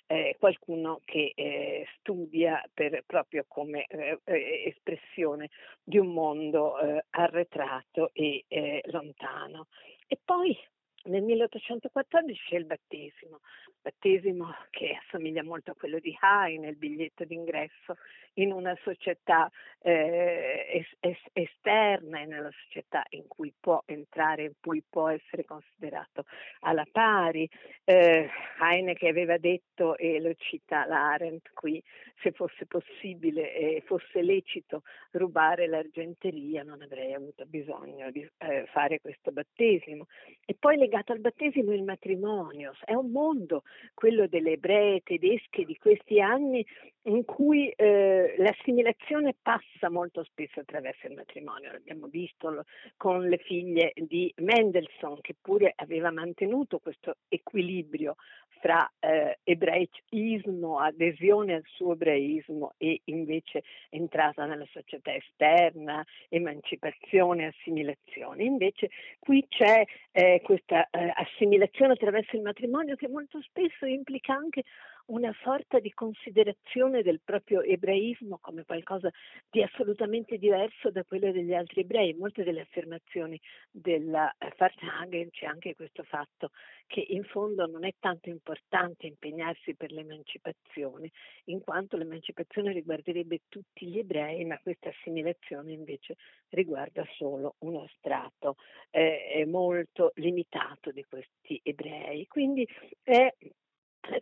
eh, 0.07 0.35
qualcuno 0.39 1.01
che 1.05 1.31
eh, 1.35 1.85
studia 1.97 2.63
per, 2.73 3.03
proprio 3.05 3.45
come 3.47 3.85
eh, 3.87 4.19
eh, 4.23 4.63
espressione 4.67 5.49
di 5.83 5.97
un 5.97 6.13
mondo 6.13 6.79
eh, 6.79 7.05
arretrato 7.11 8.11
e 8.13 8.45
lontano. 8.85 9.67
E 10.07 10.17
poi 10.23 10.57
nel 11.05 11.23
1814 11.23 12.41
c'è 12.47 12.57
il 12.57 12.65
battesimo, 12.65 13.39
battesimo 13.81 14.53
che 14.69 14.97
assomiglia 15.03 15.43
molto 15.43 15.71
a 15.71 15.75
quello 15.75 15.99
di 15.99 16.15
Hai 16.19 16.57
nel 16.57 16.75
biglietto 16.75 17.25
d'ingresso 17.25 17.97
in 18.35 18.51
una 18.51 18.77
società 18.83 19.49
eh, 19.83 20.85
es- 20.99 21.25
esterna 21.33 22.19
e 22.19 22.25
nella 22.25 22.51
società 22.65 23.03
in 23.09 23.27
cui 23.27 23.51
può 23.59 23.81
entrare, 23.85 24.43
in 24.43 24.53
cui 24.61 24.83
può 24.87 25.07
essere 25.09 25.43
considerato 25.43 26.25
alla 26.61 26.85
pari. 26.91 27.49
Eh, 27.83 28.29
Heine 28.59 28.93
che 28.93 29.07
aveva 29.07 29.37
detto, 29.37 29.97
e 29.97 30.19
lo 30.21 30.33
cita 30.35 30.85
l'Arendt 30.85 31.51
qui, 31.53 31.81
se 32.21 32.31
fosse 32.31 32.65
possibile 32.67 33.53
e 33.53 33.81
fosse 33.85 34.21
lecito 34.21 34.83
rubare 35.11 35.67
l'argenteria 35.67 36.63
non 36.63 36.81
avrei 36.81 37.13
avuto 37.13 37.45
bisogno 37.45 38.11
di 38.11 38.27
eh, 38.37 38.65
fare 38.67 38.99
questo 39.01 39.31
battesimo. 39.31 40.05
E 40.45 40.55
poi 40.57 40.77
legato 40.77 41.11
al 41.11 41.19
battesimo 41.19 41.73
il 41.73 41.83
matrimonio, 41.83 42.73
è 42.85 42.93
un 42.93 43.11
mondo, 43.11 43.63
quello 43.93 44.27
delle 44.27 44.51
ebree 44.51 45.01
tedesche 45.01 45.65
di 45.65 45.77
questi 45.77 46.21
anni, 46.21 46.65
in 47.03 47.25
cui 47.25 47.69
eh, 47.69 48.20
l'assimilazione 48.37 49.35
passa 49.41 49.89
molto 49.89 50.23
spesso 50.23 50.59
attraverso 50.59 51.07
il 51.07 51.13
matrimonio. 51.13 51.71
L'abbiamo 51.71 52.07
visto 52.07 52.65
con 52.97 53.27
le 53.27 53.37
figlie 53.37 53.93
di 53.95 54.31
Mendelssohn, 54.37 55.21
che 55.21 55.35
pure 55.39 55.73
aveva 55.75 56.11
mantenuto 56.11 56.79
questo 56.79 57.17
equilibrio 57.27 58.15
fra 58.61 58.89
eh, 58.99 59.39
ebraismo, 59.43 60.79
adesione 60.79 61.55
al 61.55 61.63
suo 61.65 61.93
ebraismo 61.93 62.73
e 62.77 63.01
invece 63.05 63.63
entrata 63.89 64.45
nella 64.45 64.67
società 64.71 65.13
esterna, 65.13 66.05
emancipazione, 66.29 67.47
assimilazione. 67.47 68.43
Invece 68.43 68.91
qui 69.19 69.45
c'è 69.49 69.83
eh, 70.11 70.41
questa 70.43 70.87
eh, 70.91 71.11
assimilazione 71.15 71.93
attraverso 71.93 72.35
il 72.35 72.43
matrimonio 72.43 72.95
che 72.95 73.07
molto 73.07 73.41
spesso 73.41 73.85
implica 73.85 74.33
anche 74.33 74.63
una 75.07 75.33
sorta 75.41 75.79
di 75.79 75.91
considerazione 75.91 77.01
del 77.01 77.21
proprio 77.23 77.61
ebraismo 77.61 78.37
come 78.39 78.63
qualcosa 78.63 79.09
di 79.49 79.61
assolutamente 79.61 80.37
diverso 80.37 80.91
da 80.91 81.03
quello 81.03 81.31
degli 81.31 81.53
altri 81.53 81.81
ebrei. 81.81 82.13
molte 82.13 82.43
delle 82.43 82.61
affermazioni 82.61 83.39
della 83.69 84.33
eh, 84.37 84.51
Farthagen 84.55 85.29
c'è 85.29 85.45
anche 85.45 85.75
questo 85.75 86.03
fatto 86.03 86.51
che 86.87 87.05
in 87.09 87.23
fondo 87.23 87.65
non 87.67 87.85
è 87.85 87.93
tanto 87.99 88.29
importante 88.29 89.07
impegnarsi 89.07 89.75
per 89.75 89.91
l'emancipazione, 89.91 91.11
in 91.45 91.61
quanto 91.61 91.95
l'emancipazione 91.97 92.73
riguarderebbe 92.73 93.41
tutti 93.47 93.87
gli 93.87 93.97
ebrei, 93.97 94.43
ma 94.45 94.59
questa 94.59 94.89
assimilazione 94.89 95.71
invece 95.71 96.17
riguarda 96.49 97.05
solo 97.15 97.55
uno 97.59 97.87
strato 97.95 98.57
eh, 98.89 99.45
molto 99.47 100.11
limitato 100.15 100.91
di 100.91 101.05
questi 101.05 101.59
ebrei. 101.63 102.27
Quindi 102.27 102.67
è 103.03 103.33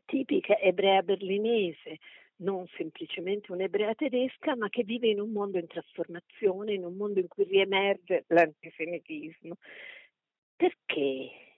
tipica 0.06 0.58
ebrea 0.60 1.02
berlinese, 1.02 2.00
non 2.38 2.68
semplicemente 2.78 3.52
un'ebrea 3.52 3.94
tedesca, 3.96 4.56
ma 4.56 4.70
che 4.70 4.84
vive 4.84 5.08
in 5.08 5.20
un 5.20 5.32
mondo 5.32 5.58
in 5.58 5.68
trasformazione, 5.68 6.74
in 6.74 6.86
un 6.86 6.96
mondo 6.96 7.20
in 7.20 7.28
cui 7.28 7.44
riemerge 7.44 8.26
l'antisemitismo. 8.28 9.58
Perché 10.56 11.49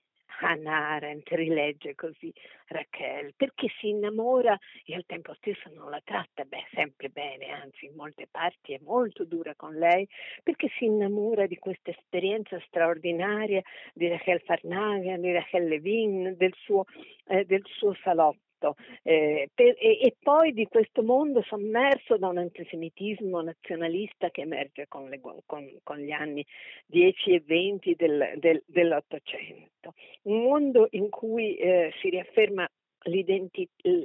Hannah 0.41 0.95
Arendt 0.95 1.29
rilegge 1.31 1.95
così 1.95 2.33
Raquel? 2.67 3.33
Perché 3.35 3.67
si 3.79 3.89
innamora 3.89 4.57
e 4.85 4.95
al 4.95 5.05
tempo 5.05 5.33
stesso 5.35 5.69
non 5.73 5.89
la 5.89 6.01
tratta 6.03 6.43
beh, 6.43 6.65
sempre 6.73 7.09
bene, 7.09 7.51
anzi 7.51 7.85
in 7.85 7.95
molte 7.95 8.27
parti 8.29 8.73
è 8.73 8.79
molto 8.81 9.23
dura 9.23 9.53
con 9.55 9.75
lei, 9.75 10.07
perché 10.43 10.69
si 10.77 10.85
innamora 10.85 11.45
di 11.45 11.57
questa 11.57 11.91
esperienza 11.91 12.59
straordinaria 12.67 13.61
di 13.93 14.07
Rachel 14.07 14.41
Farnaga, 14.41 15.17
di 15.17 15.31
Rachel 15.31 15.67
Levin, 15.67 16.35
del 16.37 16.53
suo, 16.57 16.85
eh, 17.27 17.45
del 17.45 17.63
suo 17.65 17.93
salotto 18.01 18.50
fatto 18.61 18.75
eh, 19.01 19.49
per, 19.53 19.75
e, 19.79 19.99
e, 20.01 20.15
poi 20.21 20.53
di 20.53 20.67
questo 20.67 21.01
mondo 21.01 21.41
sommerso 21.41 22.17
da 22.17 22.27
un 22.27 22.37
antisemitismo 22.37 23.41
nazionalista 23.41 24.29
che 24.29 24.41
emerge 24.41 24.87
con, 24.87 25.09
le, 25.09 25.19
con, 25.19 25.41
con 25.83 25.97
gli 25.97 26.11
anni 26.11 26.45
10 26.85 27.33
e 27.33 27.43
20 27.45 27.95
del, 27.95 28.33
del, 28.37 28.61
dell'Ottocento. 28.67 29.95
Un 30.23 30.43
mondo 30.43 30.87
in 30.91 31.09
cui 31.09 31.55
eh, 31.55 31.91
si 31.99 32.09
riafferma 32.09 32.69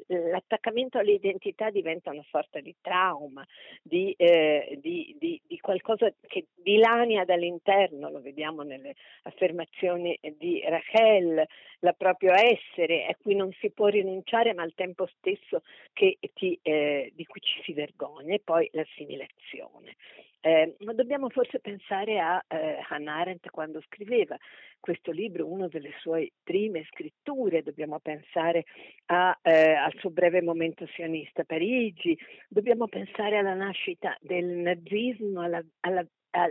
l'attaccamento 0.07 0.99
all'identità 0.99 1.71
diventa 1.71 2.11
una 2.11 2.25
sorta 2.31 2.61
di 2.61 2.75
trauma, 2.81 3.47
di, 3.83 4.15
eh, 4.17 4.79
di, 4.81 5.15
di, 5.19 5.41
di, 5.47 5.61
qualcosa 5.61 6.13
che 6.27 6.47
dilania 6.55 7.25
dall'interno, 7.25 8.11
lo 8.11 8.21
vediamo 8.21 8.63
nelle 8.63 8.95
affermazioni 9.23 10.19
di 10.39 10.63
Rachel, 10.67 11.47
la 11.81 11.93
proprio 11.93 12.33
essere 12.33 13.07
a 13.07 13.17
cui 13.21 13.35
non 13.35 13.53
si 13.61 13.71
può 13.71 13.89
rinunciare 13.89 14.55
ma 14.55 14.63
al 14.63 14.75
tempo 14.75 15.07
stesso 15.19 15.63
ti, 16.35 16.59
eh, 16.63 17.13
di 17.15 17.25
cui 17.27 17.41
ci 17.41 17.63
si 17.63 17.73
vergogna 17.73 18.35
e 18.35 18.41
poi 18.43 18.69
l'assimilazione. 18.73 19.97
Eh, 20.41 20.77
dobbiamo 20.79 21.29
forse 21.29 21.59
pensare 21.59 22.21
a 22.21 22.43
eh, 22.47 22.79
Hannah 22.89 23.17
Arendt 23.17 23.51
quando 23.51 23.81
scriveva 23.83 24.37
questo 24.79 25.11
libro, 25.11 25.47
una 25.47 25.67
delle 25.67 25.93
sue 26.01 26.33
prime 26.43 26.85
scritture, 26.91 27.63
dobbiamo 27.63 27.99
pensare 27.99 28.65
a, 29.07 29.37
eh, 29.43 29.73
al 29.75 29.93
suo 29.99 30.11
breve 30.11 30.43
momento 30.43 30.87
sionista 30.87 31.43
a 31.43 31.45
Parigi, 31.45 32.17
dobbiamo 32.49 32.87
pensare 32.87 33.39
alla 33.39 33.55
nascita 33.55 34.17
del 34.21 34.45
nazismo, 34.45 35.41
alla, 35.41 35.63
alla 35.81 36.07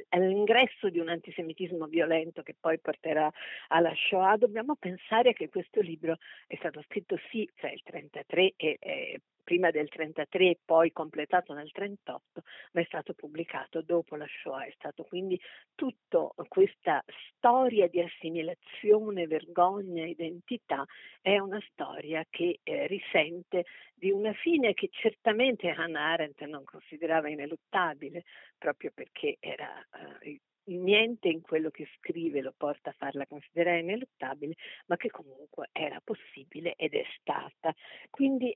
all'ingresso 0.10 0.90
di 0.90 1.00
un 1.00 1.10
antisemitismo 1.10 1.86
violento 1.86 2.42
che 2.42 2.56
poi 2.60 2.80
porterà 2.80 3.32
alla 3.68 3.94
Shoah, 3.94 4.38
dobbiamo 4.38 4.76
pensare 4.76 5.34
che 5.34 5.48
questo 5.50 5.80
libro 5.82 6.18
è 6.48 6.56
stato 6.56 6.82
scritto 6.88 7.20
sì 7.30 7.48
tra 7.56 7.70
il 7.70 7.82
1933 7.86 8.54
e, 8.56 8.78
e 8.80 9.22
prima 9.46 9.70
del 9.72 9.88
33 9.88 10.58
poi 10.66 10.92
completato 10.92 11.54
nel 11.54 11.72
38, 11.72 12.42
ma 12.74 12.82
è 12.82 12.84
stato 12.86 13.14
pubblicato 13.14 13.82
dopo 13.82 14.18
la 14.18 14.26
Shoah. 14.28 14.66
È 14.66 14.74
stato 14.76 15.04
quindi 15.04 15.40
tutta 15.76 16.30
questa 16.50 17.02
storia 17.30 17.88
di 17.88 18.02
assimilazione, 18.02 19.28
vergogna, 19.28 20.06
identità, 20.06 20.84
è 21.22 21.38
una 21.38 21.62
storia 21.72 22.26
che 22.30 22.60
eh, 22.64 22.88
risente 22.88 23.66
di 23.94 24.12
una 24.12 24.34
fine 24.34 24.74
che 24.74 24.90
certamente 24.92 25.70
Hannah 25.70 26.12
Arendt 26.12 26.42
non 26.46 26.64
considerava 26.64 27.30
ineluttabile, 27.30 28.24
proprio 28.58 28.92
perché 28.94 29.38
era 29.40 29.80
eh, 30.22 30.42
niente 30.66 31.28
in 31.28 31.42
quello 31.42 31.70
che 31.70 31.88
scrive 31.98 32.42
lo 32.42 32.54
porta 32.56 32.90
a 32.90 32.96
farla 32.98 33.28
considerare 33.28 33.80
ineluttabile, 33.80 34.56
ma 34.88 34.98
che 34.98 35.10
comunque 35.10 35.70
era 35.72 36.02
possibile 36.04 36.74
ed 36.76 36.94
è 36.94 37.04
stata. 37.20 37.74
Quindi 38.10 38.56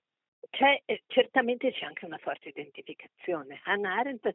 c'è, 0.50 0.82
eh, 0.86 1.04
certamente 1.08 1.72
c'è 1.72 1.86
anche 1.86 2.06
una 2.06 2.18
forte 2.18 2.50
identificazione. 2.50 3.60
Hannah 3.64 3.98
Arendt 3.98 4.34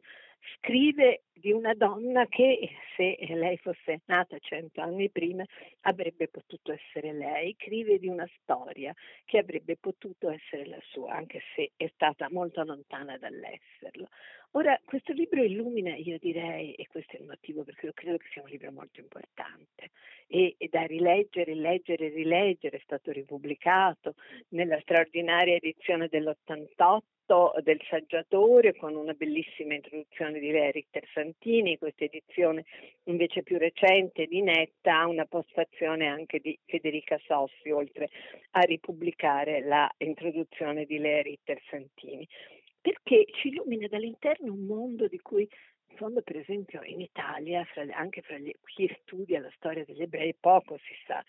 scrive 0.57 1.23
di 1.33 1.51
una 1.51 1.73
donna 1.73 2.25
che 2.27 2.69
se 2.95 3.17
lei 3.19 3.57
fosse 3.57 4.01
nata 4.05 4.37
cento 4.39 4.81
anni 4.81 5.09
prima 5.09 5.43
avrebbe 5.81 6.27
potuto 6.27 6.71
essere 6.71 7.13
lei, 7.13 7.55
scrive 7.59 7.99
di 7.99 8.07
una 8.07 8.27
storia 8.41 8.93
che 9.25 9.37
avrebbe 9.37 9.77
potuto 9.77 10.29
essere 10.29 10.65
la 10.65 10.79
sua, 10.89 11.13
anche 11.13 11.41
se 11.53 11.71
è 11.75 11.87
stata 11.93 12.29
molto 12.31 12.63
lontana 12.63 13.17
dall'esserlo. 13.17 14.07
Ora, 14.51 14.79
questo 14.85 15.11
libro 15.11 15.43
illumina, 15.43 15.95
io 15.95 16.17
direi, 16.17 16.73
e 16.75 16.87
questo 16.87 17.17
è 17.17 17.19
il 17.19 17.25
motivo 17.25 17.63
perché 17.63 17.87
io 17.87 17.93
credo 17.93 18.17
che 18.17 18.27
sia 18.31 18.41
un 18.41 18.47
libro 18.47 18.71
molto 18.71 19.01
importante, 19.01 19.91
e, 20.27 20.55
e 20.57 20.69
da 20.69 20.83
rileggere, 20.83 21.53
leggere, 21.53 22.07
rileggere, 22.07 22.77
è 22.77 22.81
stato 22.81 23.11
ripubblicato 23.11 24.15
nella 24.49 24.79
straordinaria 24.79 25.55
edizione 25.55 26.07
dell'88 26.07 26.99
del 27.63 27.81
saggiatore 27.89 28.75
con 28.75 28.95
una 28.95 29.13
bellissima 29.13 29.73
introduzione 29.73 30.39
di 30.39 30.51
Richter 30.71 31.07
Santini, 31.11 31.79
questa 31.79 32.03
edizione 32.03 32.65
invece 33.05 33.41
più 33.41 33.57
recente 33.57 34.27
di 34.27 34.43
Netta 34.43 34.99
ha 34.99 35.07
una 35.07 35.25
postfazione 35.25 36.05
anche 36.05 36.39
di 36.39 36.57
Federica 36.65 37.19
Sossi 37.25 37.71
oltre 37.71 38.09
a 38.51 38.59
ripubblicare 38.59 39.61
l'introduzione 39.61 40.85
di 40.85 40.99
Lea 40.99 41.23
Ritter 41.23 41.59
Santini 41.67 42.27
perché 42.79 43.25
ci 43.31 43.47
illumina 43.47 43.87
dall'interno 43.87 44.53
un 44.53 44.65
mondo 44.65 45.07
di 45.07 45.19
cui 45.19 45.49
in 45.89 45.95
fondo 45.97 46.21
per 46.21 46.35
esempio 46.35 46.83
in 46.83 47.01
Italia, 47.01 47.63
fra, 47.65 47.83
anche 47.95 48.21
fra 48.21 48.37
gli, 48.37 48.51
chi 48.65 48.93
studia 49.01 49.39
la 49.39 49.51
storia 49.55 49.83
degli 49.83 50.01
ebrei, 50.01 50.35
poco 50.39 50.77
si 50.77 50.93
sa. 51.07 51.23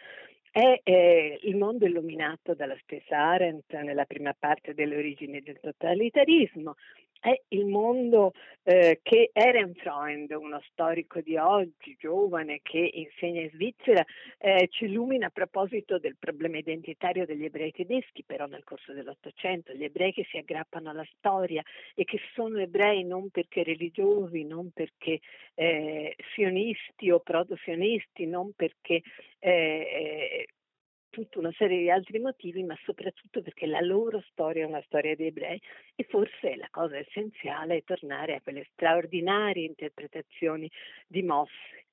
È 0.56 0.80
eh, 0.84 1.38
il 1.42 1.56
mondo 1.58 1.84
illuminato 1.84 2.54
dalla 2.54 2.78
stessa 2.80 3.18
Arendt 3.18 3.74
nella 3.74 4.06
prima 4.06 4.32
parte 4.32 4.72
delle 4.72 4.96
origini 4.96 5.42
del 5.42 5.60
totalitarismo, 5.60 6.76
è 7.20 7.40
il 7.48 7.66
mondo 7.66 8.32
eh, 8.62 9.00
che 9.02 9.30
Ehrenfreund, 9.32 10.30
uno 10.32 10.60
storico 10.70 11.20
di 11.20 11.36
oggi, 11.36 11.96
giovane, 11.98 12.60
che 12.62 12.90
insegna 12.92 13.42
in 13.42 13.50
Svizzera, 13.50 14.04
eh, 14.38 14.68
ci 14.70 14.84
illumina 14.84 15.26
a 15.26 15.30
proposito 15.30 15.98
del 15.98 16.16
problema 16.18 16.58
identitario 16.58 17.26
degli 17.26 17.44
ebrei 17.44 17.72
tedeschi, 17.72 18.24
però 18.24 18.46
nel 18.46 18.64
corso 18.64 18.92
dell'Ottocento, 18.92 19.72
gli 19.72 19.84
ebrei 19.84 20.12
che 20.12 20.26
si 20.30 20.36
aggrappano 20.36 20.90
alla 20.90 21.06
storia 21.16 21.62
e 21.94 22.04
che 22.04 22.18
sono 22.34 22.58
ebrei 22.58 23.04
non 23.04 23.30
perché 23.30 23.62
religiosi, 23.62 24.44
non 24.44 24.70
perché 24.72 25.20
eh, 25.54 26.16
sionisti 26.34 27.10
o 27.10 27.20
proto-sionisti, 27.20 28.26
non 28.26 28.52
perché 28.54 29.02
eh, 29.38 30.46
tutta 31.10 31.38
una 31.38 31.52
serie 31.56 31.78
di 31.78 31.90
altri 31.90 32.18
motivi, 32.18 32.62
ma 32.62 32.76
soprattutto 32.84 33.42
perché 33.42 33.66
la 33.66 33.80
loro 33.80 34.22
storia 34.30 34.64
è 34.64 34.68
una 34.68 34.82
storia 34.86 35.14
di 35.14 35.26
ebrei 35.26 35.60
e 35.94 36.04
forse 36.04 36.56
la 36.56 36.68
cosa 36.70 36.98
essenziale 36.98 37.76
è 37.76 37.84
tornare 37.84 38.34
a 38.34 38.40
quelle 38.40 38.66
straordinarie 38.72 39.64
interpretazioni 39.64 40.70
di 41.06 41.22
Mosse 41.22 41.84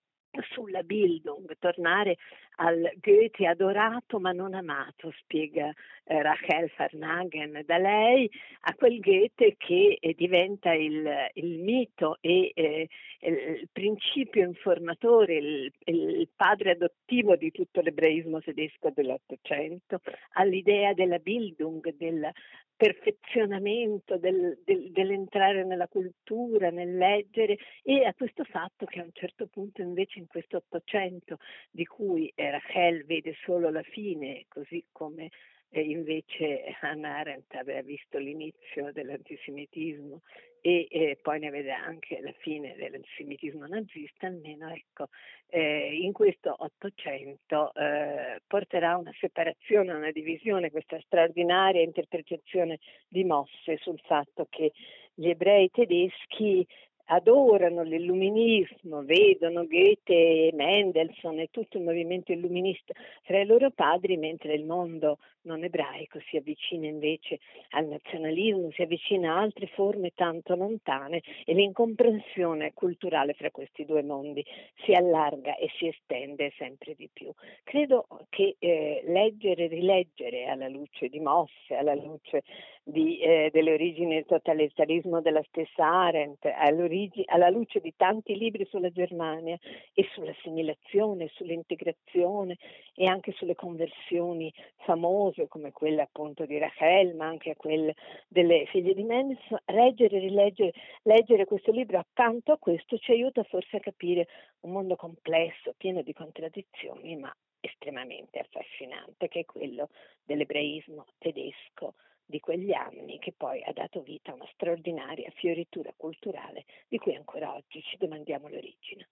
sulla 0.52 0.82
Bildung, 0.82 1.56
tornare 1.60 2.18
al 2.56 2.92
Goethe 3.02 3.48
adorato 3.48 4.20
ma 4.20 4.32
non 4.32 4.54
amato, 4.54 5.12
spiega 5.20 5.72
eh, 6.06 6.22
Rachel 6.22 6.70
Farnagen, 6.70 7.64
da 7.66 7.78
lei 7.78 8.30
a 8.62 8.74
quel 8.76 9.00
Goethe 9.00 9.56
che 9.58 9.98
eh, 10.00 10.14
diventa 10.14 10.74
il, 10.74 11.30
il, 11.34 11.60
mito 11.60 12.18
e 12.22 12.52
eh, 12.54 12.90
il 13.20 13.70
principio 13.72 14.46
informatore, 14.46 15.36
il, 15.38 15.74
il, 15.86 16.30
padre 16.36 16.72
adottivo 16.72 17.36
di 17.36 17.52
tutto 17.52 17.82
l'ebraismo 17.82 18.42
tedesco 18.42 18.92
dell'Ottocento, 18.94 20.02
all'idea 20.34 20.94
della 20.94 21.20
Bildung, 21.20 21.96
del 21.96 22.32
perfezionamento 22.76 24.18
del, 24.18 24.60
del, 24.66 24.92
dell'entrare 24.92 25.64
nella 25.64 25.88
cultura, 25.88 26.70
nel 26.70 26.98
leggere 26.98 27.58
e 27.82 28.04
a 28.04 28.14
questo 28.14 28.44
fatto 28.44 28.86
che 28.86 29.00
a 29.00 29.04
un 29.04 29.12
certo 29.14 29.48
punto 29.48 29.82
invece 29.82 30.20
in 30.20 30.28
questo 30.28 30.58
Ottocento 30.58 31.38
di 31.72 31.86
cui 31.86 32.32
Rachel 32.52 33.06
vede 33.06 33.36
solo 33.44 33.70
la 33.70 33.84
fine, 33.84 34.46
così 34.48 34.84
come 34.92 35.30
e 35.76 35.82
invece 35.82 36.78
Hannah 36.82 37.18
Arendt 37.18 37.56
aveva 37.56 37.82
visto 37.82 38.20
l'inizio 38.20 38.92
dell'antisemitismo 38.92 40.22
e 40.62 40.88
eh, 40.90 41.18
poi 41.20 41.40
ne 41.40 41.50
vede 41.50 41.72
anche 41.72 42.22
la 42.22 42.32
fine 42.38 42.76
dell'antisemitismo 42.76 43.66
nazista, 43.66 44.28
almeno 44.28 44.70
ecco, 44.70 45.08
eh, 45.50 45.98
in 46.00 46.14
questo 46.14 46.56
Ottocento 46.56 47.74
eh, 47.74 48.40
porterà 48.46 48.98
una 48.98 49.12
separazione, 49.20 49.92
una 49.94 50.12
divisione, 50.12 50.70
questa 50.70 51.00
straordinaria 51.02 51.82
interpretazione 51.82 52.78
di 53.08 53.24
Mosse 53.24 53.78
sul 53.78 54.00
fatto 54.06 54.46
che 54.50 54.74
gli 55.16 55.28
ebrei 55.28 55.72
tedeschi 55.72 56.66
adorano 57.06 57.84
l'illuminismo, 57.84 59.04
vedono 59.04 59.66
Goethe, 59.66 60.52
Mendelssohn 60.54 61.40
e 61.40 61.50
tutto 61.52 61.78
il 61.78 61.84
movimento 61.84 62.32
illuminista 62.32 62.94
tra 63.24 63.40
i 63.40 63.46
loro 63.46 63.72
padri, 63.72 64.18
mentre 64.18 64.54
il 64.54 64.66
mondo 64.66 65.20
non 65.44 65.64
ebraico 65.64 66.20
si 66.30 66.38
avvicina 66.38 66.88
invece 66.88 67.40
al 67.72 67.88
nazionalismo, 67.88 68.72
si 68.72 68.82
avvicina 68.82 69.34
a 69.34 69.40
altre 69.40 69.68
forme 69.68 70.12
tanto 70.14 70.56
lontane 70.56 71.22
e 71.46 71.54
l'incomprensione 71.54 72.74
culturale 72.74 73.34
fra 73.34 73.52
questi 73.52 73.86
due 73.86 74.04
mondi 74.04 74.46
si 74.84 74.94
allarga 74.94 75.56
e 75.56 75.70
si 75.78 75.88
estende 75.88 76.52
sempre 76.58 76.96
di 76.96 77.10
più. 77.12 77.32
Credo 77.64 78.08
che 78.30 78.56
eh, 78.60 79.04
leggere 79.06 79.66
e 79.66 79.68
rileggere 79.68 80.46
alla 80.46 80.68
luce 80.68 81.08
di 81.08 81.20
Mosse, 81.20 81.76
alla 81.76 81.96
luce 81.96 82.44
di, 82.84 83.20
eh, 83.20 83.50
delle 83.52 83.74
origini 83.74 84.16
del 84.16 84.26
totalitarismo 84.26 85.22
della 85.22 85.44
stessa 85.48 85.86
Arendt, 85.86 86.46
alla 86.46 87.50
luce 87.50 87.80
di 87.80 87.94
tanti 87.96 88.36
libri 88.38 88.66
sulla 88.66 88.90
Germania 88.90 89.58
e 89.94 90.06
sull'assimilazione, 90.14 91.30
sull'integrazione 91.34 92.58
e 92.96 93.06
anche 93.06 93.32
sulle 93.34 93.56
conversioni 93.56 94.54
famose 94.86 95.33
come 95.48 95.72
quelle 95.72 96.02
appunto 96.02 96.46
di 96.46 96.58
Rachel, 96.58 97.16
ma 97.16 97.26
anche 97.28 97.56
quelle 97.56 97.96
delle 98.28 98.66
figlie 98.68 98.94
di 98.94 99.04
Mendelssohn, 99.04 99.60
leggere 99.66 100.18
e 100.18 100.20
rileggere 100.20 100.74
leggere 101.04 101.46
questo 101.46 101.72
libro 101.72 102.00
accanto 102.00 102.52
a 102.52 102.58
questo 102.58 102.98
ci 102.98 103.12
aiuta 103.12 103.44
forse 103.44 103.78
a 103.78 103.80
capire 103.80 104.28
un 104.62 104.72
mondo 104.72 104.96
complesso, 104.96 105.74
pieno 105.78 106.02
di 106.02 106.14
contraddizioni, 106.14 107.16
ma 107.18 107.36
estremamente 107.60 108.40
affascinante, 108.40 109.28
che 109.28 109.42
è 109.42 109.46
quello 109.46 109.90
dell'ebraismo 110.24 111.06
tedesco 111.18 111.96
di 112.26 112.40
quegli 112.40 112.72
anni 112.72 113.20
che 113.20 113.34
poi 113.34 113.62
ha 113.64 113.74
dato 113.74 114.02
vita 114.02 114.32
a 114.32 114.36
una 114.36 114.50
straordinaria 114.54 115.30
fioritura 115.36 115.94
culturale 115.96 116.66
di 116.88 116.98
cui 116.98 117.16
ancora 117.16 117.54
oggi 117.54 117.82
ci 117.82 117.98
domandiamo 117.98 118.48
l'origine. 118.48 119.08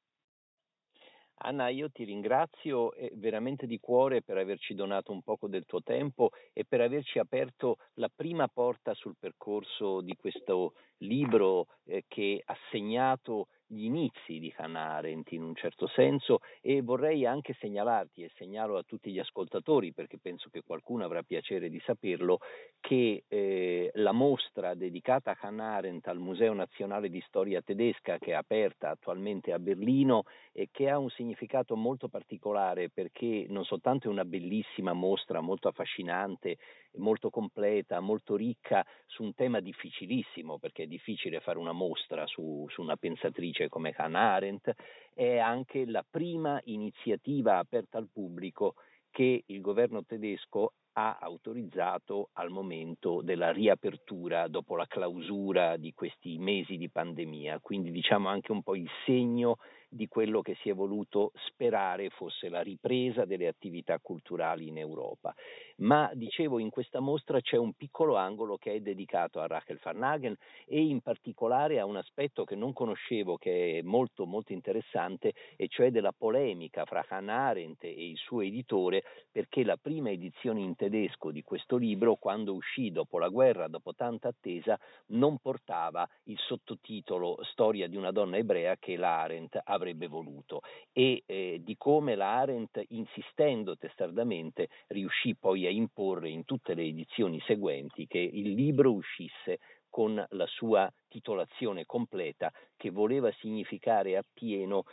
Anna, 1.43 1.69
io 1.69 1.89
ti 1.89 2.03
ringrazio 2.03 2.93
eh, 2.93 3.11
veramente 3.15 3.65
di 3.65 3.79
cuore 3.79 4.21
per 4.21 4.37
averci 4.37 4.75
donato 4.75 5.11
un 5.11 5.21
poco 5.23 5.47
del 5.47 5.65
tuo 5.65 5.81
tempo 5.81 6.29
e 6.53 6.65
per 6.65 6.81
averci 6.81 7.17
aperto 7.17 7.77
la 7.95 8.09
prima 8.13 8.47
porta 8.47 8.93
sul 8.93 9.15
percorso 9.19 10.01
di 10.01 10.15
questo 10.15 10.73
libro 10.97 11.67
eh, 11.85 12.05
che 12.07 12.41
ha 12.45 12.55
segnato 12.69 13.47
gli 13.71 13.85
inizi 13.85 14.39
di 14.39 14.53
Hannah 14.57 14.95
Arendt 14.95 15.31
in 15.31 15.43
un 15.43 15.55
certo 15.55 15.87
senso 15.87 16.39
e 16.59 16.81
vorrei 16.81 17.25
anche 17.25 17.55
segnalarti 17.59 18.23
e 18.23 18.31
segnalo 18.35 18.77
a 18.77 18.83
tutti 18.83 19.11
gli 19.11 19.19
ascoltatori 19.19 19.93
perché 19.93 20.17
penso 20.17 20.49
che 20.49 20.61
qualcuno 20.61 21.05
avrà 21.05 21.23
piacere 21.23 21.69
di 21.69 21.81
saperlo 21.85 22.39
che 22.81 23.23
eh, 23.27 23.89
la 23.95 24.11
mostra 24.11 24.73
dedicata 24.73 25.31
a 25.31 25.37
Hannah 25.39 25.75
Arendt 25.75 26.07
al 26.07 26.19
Museo 26.19 26.53
Nazionale 26.53 27.09
di 27.09 27.23
Storia 27.25 27.61
Tedesca 27.61 28.17
che 28.17 28.31
è 28.31 28.35
aperta 28.35 28.89
attualmente 28.89 29.53
a 29.53 29.59
Berlino 29.59 30.23
e 30.51 30.67
che 30.69 30.89
ha 30.89 30.97
un 30.97 31.09
significato 31.09 31.77
molto 31.77 32.09
particolare 32.09 32.89
perché 32.89 33.45
non 33.47 33.63
soltanto 33.63 34.07
è 34.07 34.11
una 34.11 34.25
bellissima 34.25 34.91
mostra 34.91 35.39
molto 35.39 35.69
affascinante 35.69 36.57
molto 36.97 37.29
completa, 37.29 37.99
molto 37.99 38.35
ricca 38.35 38.85
su 39.05 39.23
un 39.23 39.33
tema 39.33 39.59
difficilissimo, 39.59 40.57
perché 40.59 40.83
è 40.83 40.87
difficile 40.87 41.39
fare 41.39 41.57
una 41.57 41.71
mostra 41.71 42.25
su, 42.27 42.65
su 42.69 42.81
una 42.81 42.97
pensatrice 42.97 43.69
come 43.69 43.93
Hannah 43.95 44.33
Arendt, 44.33 44.73
è 45.13 45.37
anche 45.37 45.85
la 45.85 46.05
prima 46.07 46.59
iniziativa 46.65 47.57
aperta 47.57 47.97
al 47.97 48.09
pubblico 48.11 48.75
che 49.09 49.43
il 49.45 49.61
governo 49.61 50.03
tedesco 50.05 50.73
ha 50.93 51.17
autorizzato 51.19 52.29
al 52.33 52.49
momento 52.49 53.21
della 53.21 53.51
riapertura 53.51 54.47
dopo 54.47 54.75
la 54.75 54.87
clausura 54.87 55.77
di 55.77 55.93
questi 55.93 56.37
mesi 56.37 56.77
di 56.77 56.89
pandemia, 56.89 57.59
quindi 57.59 57.91
diciamo 57.91 58.27
anche 58.27 58.51
un 58.51 58.61
po' 58.61 58.75
il 58.75 58.89
segno 59.05 59.57
di 59.93 60.07
quello 60.07 60.41
che 60.41 60.55
si 60.61 60.69
è 60.69 60.73
voluto 60.73 61.33
sperare 61.47 62.09
fosse 62.09 62.47
la 62.47 62.61
ripresa 62.61 63.25
delle 63.25 63.47
attività 63.47 63.99
culturali 63.99 64.69
in 64.69 64.77
Europa. 64.77 65.35
Ma 65.77 66.09
dicevo, 66.13 66.59
in 66.59 66.69
questa 66.69 67.01
mostra 67.01 67.41
c'è 67.41 67.57
un 67.57 67.73
piccolo 67.73 68.15
angolo 68.15 68.57
che 68.57 68.71
è 68.71 68.79
dedicato 68.79 69.41
a 69.41 69.47
Rachel 69.47 69.79
Farnagen 69.79 70.37
e 70.65 70.79
in 70.79 71.01
particolare 71.01 71.79
a 71.79 71.85
un 71.85 71.97
aspetto 71.97 72.45
che 72.45 72.55
non 72.55 72.71
conoscevo, 72.71 73.35
che 73.35 73.79
è 73.79 73.81
molto 73.81 74.25
molto 74.25 74.53
interessante, 74.53 75.33
e 75.57 75.67
cioè 75.67 75.91
della 75.91 76.13
polemica 76.13 76.85
fra 76.85 77.05
Hannah 77.09 77.47
Arendt 77.47 77.83
e 77.83 78.09
il 78.09 78.17
suo 78.17 78.41
editore, 78.41 79.03
perché 79.29 79.63
la 79.65 79.77
prima 79.77 80.09
edizione 80.09 80.61
in 80.61 80.75
tedesco 80.81 81.29
di 81.29 81.43
questo 81.43 81.77
libro, 81.77 82.15
quando 82.15 82.55
uscì 82.55 82.91
dopo 82.91 83.19
la 83.19 83.27
guerra, 83.27 83.67
dopo 83.67 83.93
tanta 83.93 84.29
attesa, 84.29 84.79
non 85.09 85.37
portava 85.37 86.09
il 86.23 86.39
sottotitolo 86.39 87.37
Storia 87.43 87.87
di 87.87 87.97
una 87.97 88.09
donna 88.09 88.37
ebrea 88.37 88.77
che 88.77 88.95
la 88.95 89.21
Arendt 89.21 89.59
avrebbe 89.63 90.07
voluto 90.07 90.61
e 90.91 91.21
eh, 91.27 91.61
di 91.63 91.77
come 91.77 92.15
la 92.15 92.35
Arendt, 92.39 92.83
insistendo 92.87 93.77
testardamente, 93.77 94.69
riuscì 94.87 95.35
poi 95.35 95.67
a 95.67 95.69
imporre 95.69 96.29
in 96.29 96.45
tutte 96.45 96.73
le 96.73 96.81
edizioni 96.81 97.39
seguenti 97.41 98.07
che 98.07 98.17
il 98.17 98.53
libro 98.53 98.91
uscisse 98.91 99.59
con 99.87 100.25
la 100.29 100.47
sua 100.47 100.91
titolazione 101.09 101.85
completa 101.85 102.51
che 102.75 102.89
voleva 102.89 103.31
significare 103.33 104.17
appieno 104.17 104.85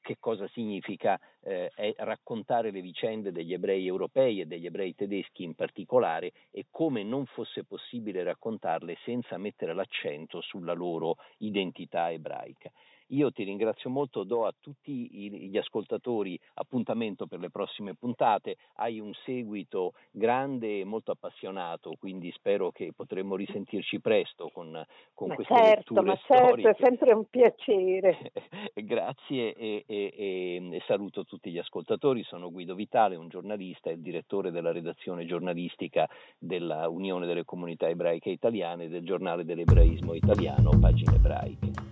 che 0.00 0.16
cosa 0.18 0.48
significa 0.48 1.20
eh, 1.48 1.94
raccontare 1.98 2.70
le 2.70 2.82
vicende 2.82 3.32
degli 3.32 3.54
ebrei 3.54 3.86
europei 3.86 4.40
e 4.40 4.46
degli 4.46 4.66
ebrei 4.66 4.94
tedeschi 4.94 5.44
in 5.44 5.54
particolare 5.54 6.32
e 6.50 6.66
come 6.70 7.02
non 7.02 7.24
fosse 7.26 7.64
possibile 7.64 8.22
raccontarle 8.22 8.96
senza 9.04 9.38
mettere 9.38 9.72
l'accento 9.72 10.40
sulla 10.42 10.74
loro 10.74 11.16
identità 11.38 12.10
ebraica. 12.10 12.70
Io 13.12 13.30
ti 13.32 13.42
ringrazio 13.42 13.88
molto, 13.88 14.24
do 14.24 14.44
a 14.44 14.54
tutti 14.58 15.08
gli 15.48 15.56
ascoltatori 15.56 16.38
appuntamento 16.54 17.26
per 17.26 17.38
le 17.38 17.48
prossime 17.50 17.94
puntate, 17.94 18.56
hai 18.76 19.00
un 19.00 19.14
seguito 19.24 19.94
grande 20.10 20.80
e 20.80 20.84
molto 20.84 21.12
appassionato, 21.12 21.94
quindi 21.98 22.30
spero 22.32 22.70
che 22.70 22.92
potremo 22.94 23.34
risentirci 23.36 24.00
presto 24.00 24.50
con, 24.52 24.84
con 25.14 25.28
ma 25.28 25.34
queste 25.36 25.54
certo, 25.54 25.94
letture 25.94 26.06
ma 26.06 26.16
storiche. 26.22 26.62
certo, 26.62 26.82
è 26.82 26.86
sempre 26.86 27.12
un 27.12 27.24
piacere. 27.24 28.32
Grazie 28.74 29.54
e, 29.54 29.84
e, 29.86 30.12
e, 30.14 30.68
e 30.72 30.82
saluto 30.86 31.24
tutti 31.24 31.37
gli 31.44 31.58
ascoltatori, 31.58 32.22
sono 32.24 32.50
Guido 32.50 32.74
Vitale, 32.74 33.16
un 33.16 33.28
giornalista 33.28 33.90
e 33.90 34.00
direttore 34.00 34.50
della 34.50 34.72
redazione 34.72 35.24
giornalistica 35.24 36.08
della 36.38 36.88
Unione 36.88 37.26
delle 37.26 37.44
Comunità 37.44 37.88
Ebraiche 37.88 38.30
Italiane 38.30 38.84
e 38.84 38.88
del 38.88 39.04
giornale 39.04 39.44
dell'Ebraismo 39.44 40.14
Italiano, 40.14 40.70
Pagine 40.78 41.14
Ebraiche. 41.14 41.87